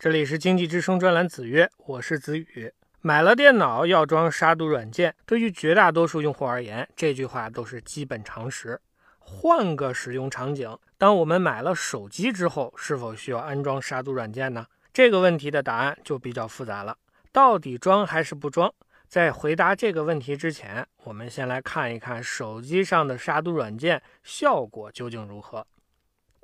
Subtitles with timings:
[0.00, 2.72] 这里是经济之声专栏子曰，我是子宇。
[3.00, 8.80] 买了电脑要装杀毒软件，对于绝大多数用户而言，这句话都是基本常识。
[9.18, 14.64] 换个使用场景，当我们买了手机之后，是否需要安装杀毒软件呢？
[14.92, 16.96] 这个问题的答案就比较复杂了。
[17.32, 18.72] 到底装还是不装？
[19.08, 25.66] 在回答这个问题之前，我们先来看一看手机上的杀毒软件效果究竟如何。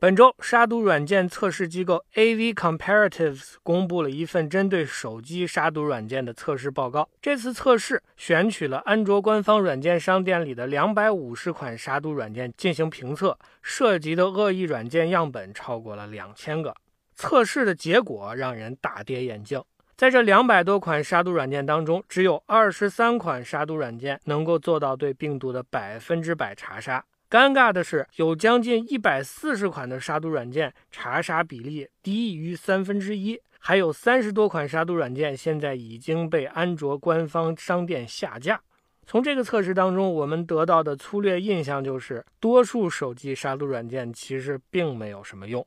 [0.05, 7.09] 本周，杀毒软件测试机构 AV Comparatives 公布了一份针对手机杀毒软件的测试报告。
[7.23, 16.75] 这次测试选取了安卓官方软件商店里的两百五十款杀毒软件进行评测，涉及的恶意软件样本超过了两千个。
[17.15, 19.65] 测试的结果让人大跌眼镜，
[19.97, 27.03] 在这两百多款杀毒软件当中，只有二十三款杀毒软件能够做到对病毒的百分之百查杀。
[27.35, 38.61] 尴尬的是，有将近一百四十款的杀毒软件查杀比例低于三分之一，还有三十多款杀毒软件现在已经被安卓官方商店下架。
[39.05, 45.67] 从这个测试当中，我们得到的粗略印象就是，多数手机杀毒软件其实并没有什么用。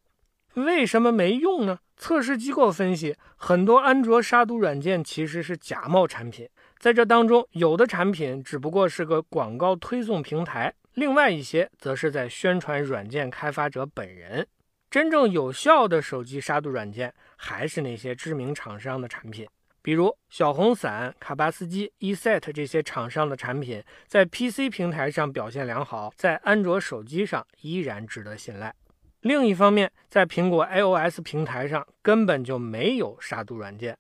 [0.54, 1.80] 为什么没用呢？
[1.98, 6.48] 测试机构分析，很多安卓杀毒软件其实是假冒产品，
[6.80, 10.74] 在这当中，有的产品只不过是个广告推送平台。
[10.98, 14.48] 另外一些则是在宣传软件开发者本人。
[14.90, 19.48] 真正有效的手机杀毒软件还是那些知名厂商的产品，
[19.84, 28.74] 比如小红伞、卡巴斯基、eSet 这些厂商的产品，在 PC 平台上表现良好，在安卓手机上依然值得信赖。
[29.22, 33.96] 另一方面，在苹果 iOS 平台上根本就没有杀毒软件。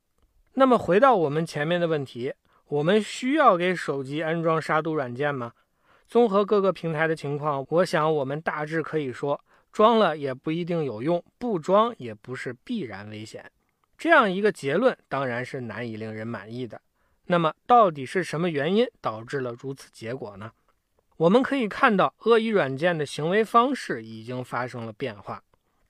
[0.56, 2.34] 那么回到我们前面的问题，
[2.70, 5.52] 我们需要给手机安装杀毒软件吗？
[6.08, 9.40] 综合各个平台的情况，我想我们大致可以说，
[9.72, 13.52] 装了也不一定有用，不装也不是必然危险。
[13.98, 16.82] 这样一个结论当然是难以令人满意的。
[17.26, 20.52] 那么，到底是什么原因导致了如此结果呢？
[21.18, 25.44] 我们可以看到，恶意软件的行为方式已经发生了变化。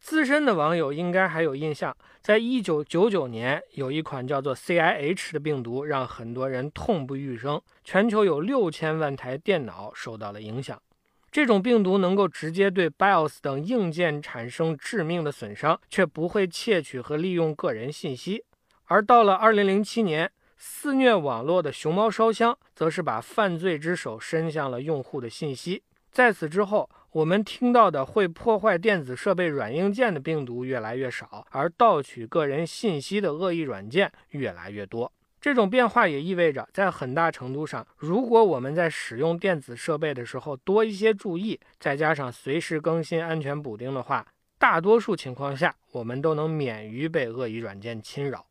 [0.07, 10.81] 资深的网友应该还有印象，在一九九九年，有一款叫做 CIH 的病毒，让很多人痛不欲生，全球有六千万台电脑受到了影响。
[11.29, 18.45] 这种病毒能够直接对 BIOS 等硬件产生致命的损伤，却不会窃取和利用个人信息。
[18.85, 25.84] 而到了二零零七年，肆虐网络的熊猫烧香，则是把犯罪之手伸向了用户的信息。
[26.12, 35.12] 在此之后，我们听到的会破坏电子设备软硬件的病毒越来越少，而盗取个人信息的恶意软件越来越多。
[35.40, 44.25] 这种变化也意味着，在很大程度上，如果我们在使用电子设备的时候多一些注意，再加上随时更新安全补丁的话，
[44.57, 48.47] 大多数情况下，我们都能免于被恶意软件侵扰。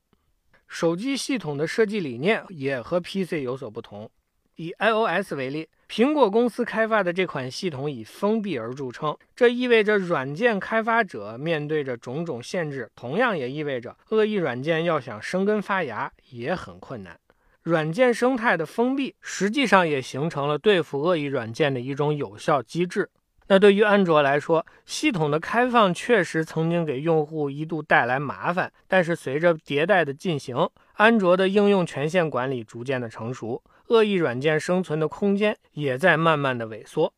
[0.69, 4.09] 手机系统的设计理念也和 PC 有所不同。
[4.55, 5.69] 以 iOS 为例。
[5.89, 17.19] 苹果公司开发的这款系统以封闭而著称，这意味着软件开发者面对着种种限制，同样也意味着恶意软件要想生根发芽也很困难。
[17.63, 23.09] 软件生态的封闭实际上也形成了对付恶意软件的一种有效机制。
[23.49, 33.63] 那对于安卓来说，系统的开放确实曾经给用户一度带来麻烦，但是随着迭代的进行，安卓的应用权限管理逐渐的成熟。
[33.89, 37.13] 恶意软件生存的空间也在慢慢的萎缩。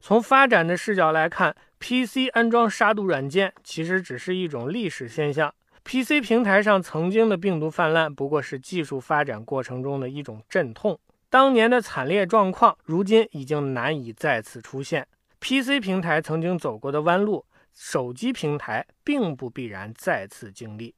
[0.00, 5.52] 从发展的视角来看，PC 安装杀毒软件其实只是一种历史现象。
[5.84, 10.98] PC 平台上曾经的病毒泛滥，不过是技术发展过程中的一种阵痛。
[11.30, 15.06] 当年的惨烈状况，如今已经难以再次出现。
[15.40, 17.44] PC 平台曾经走过的弯路，
[17.74, 20.94] 手机平台并不必然再次经历。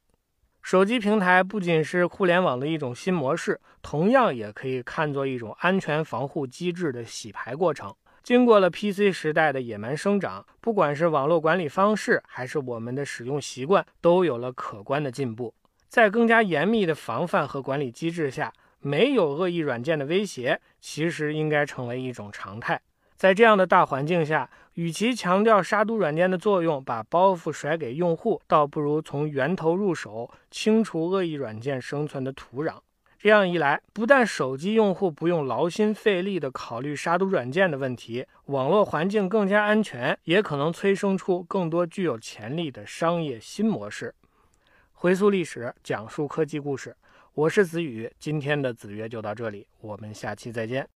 [0.63, 7.95] 手机平台不仅是互联网的一种新模式，同样也可以看作一种安全防护机制的洗牌过程。
[8.23, 15.55] 经过了 PC 时代的野蛮生长，不管是网络管理方式，还是我们的使用习惯，都有了可观的进步。
[15.89, 22.81] 在更加严密的防范和管理机制下，没有恶意软件的威胁，其实应该成为一种常态。
[23.21, 32.77] 在这样的大环境下，与其强调杀毒软件的作用，把包袱甩给用户，倒不如从源头入手，清除恶意软件生存的土壤。
[33.19, 44.15] 这样一来，不但手机用户不用劳心费力地考虑杀毒软件的问题，网络环境更加安全，也可能催生出更多具有潜力的商业新模式。
[44.95, 46.97] 回溯历史，讲述科技故事，
[47.35, 48.11] 我是子宇。
[48.19, 50.89] 今天的子曰就到这里，我们下期再见。